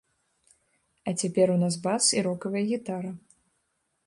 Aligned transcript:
А 1.11 1.13
цяпер 1.23 1.47
у 1.57 1.59
нас 1.65 1.75
бас 1.87 2.03
і 2.19 2.25
рокавая 2.29 2.65
гітара. 2.75 3.11